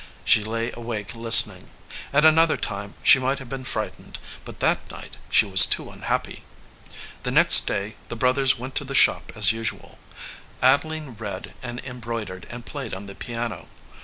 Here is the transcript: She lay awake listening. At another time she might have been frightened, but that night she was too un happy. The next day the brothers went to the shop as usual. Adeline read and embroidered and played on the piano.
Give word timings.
She 0.25 0.43
lay 0.43 0.71
awake 0.71 1.13
listening. 1.13 1.69
At 2.11 2.25
another 2.25 2.57
time 2.57 2.95
she 3.03 3.19
might 3.19 3.37
have 3.37 3.49
been 3.49 3.63
frightened, 3.63 4.17
but 4.43 4.59
that 4.59 4.89
night 4.89 5.17
she 5.29 5.45
was 5.45 5.67
too 5.67 5.91
un 5.91 6.01
happy. 6.01 6.43
The 7.21 7.29
next 7.29 7.67
day 7.67 7.97
the 8.07 8.15
brothers 8.15 8.57
went 8.57 8.73
to 8.81 8.83
the 8.83 8.95
shop 8.95 9.31
as 9.35 9.51
usual. 9.51 9.99
Adeline 10.59 11.13
read 11.19 11.53
and 11.61 11.79
embroidered 11.81 12.47
and 12.49 12.65
played 12.65 12.95
on 12.95 13.05
the 13.05 13.13
piano. 13.13 13.67